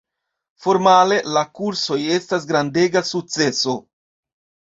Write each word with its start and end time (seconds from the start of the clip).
Formale, 0.63 1.17
la 1.35 1.43
kursoj 1.59 1.97
estas 2.17 2.49
grandega 2.53 3.05
sukceso. 3.13 3.77